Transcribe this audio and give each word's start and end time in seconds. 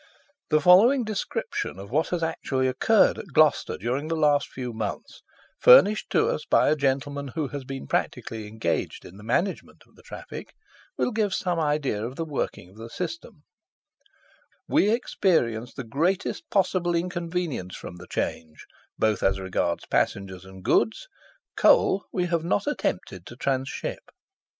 The 0.49 0.59
following 0.59 1.03
description 1.03 1.77
of 1.77 1.91
what 1.91 2.07
has 2.07 2.23
actually 2.23 2.67
occurred 2.67 3.19
at 3.19 3.33
Gloucester 3.35 3.77
during 3.77 4.07
the 4.07 4.15
last 4.15 4.47
few 4.47 4.73
months, 4.73 5.21
furnished 5.59 6.09
to 6.09 6.27
us 6.27 6.43
by 6.43 6.71
a 6.71 6.75
gentleman 6.75 7.27
who 7.35 7.49
has 7.49 7.65
been 7.65 7.85
practically 7.85 8.47
engaged 8.47 9.05
in 9.05 9.17
the 9.17 9.23
management 9.23 9.83
of 9.87 9.93
the 9.95 10.01
traffic, 10.01 10.55
will 10.97 11.11
give 11.11 11.35
some 11.35 11.59
idea 11.59 12.03
of 12.03 12.15
the 12.15 12.25
working 12.25 12.71
of 12.71 12.77
the 12.77 12.89
system: 12.89 13.43
"We 14.67 14.89
experience 14.89 15.75
the 15.75 15.83
greatest 15.83 16.49
possible 16.49 16.95
inconvenience 16.95 17.75
from 17.75 17.97
the 17.97 18.07
change, 18.07 18.65
both 18.97 19.21
as 19.21 19.39
regards 19.39 19.85
passengers 19.85 20.45
and 20.45 20.63
goods; 20.63 21.07
coals 21.55 22.05
we 22.11 22.25
have 22.25 22.43
not 22.43 22.65
attempted 22.65 23.27
to 23.27 23.35
tranship. 23.37 24.09